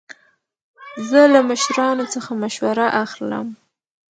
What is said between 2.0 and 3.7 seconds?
څخه مشوره اخلم.